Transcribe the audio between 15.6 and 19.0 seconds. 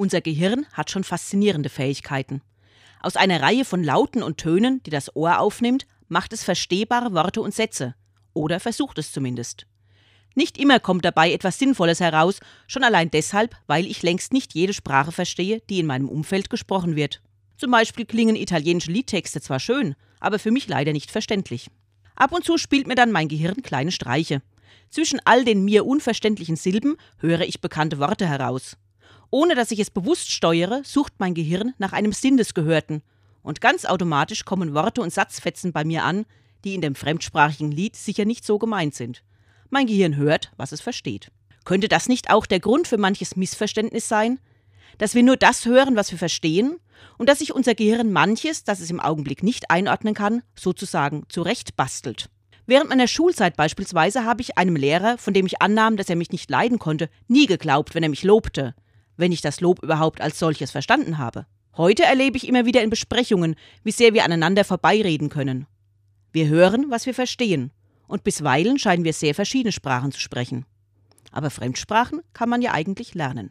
die in meinem Umfeld gesprochen wird. Zum Beispiel klingen italienische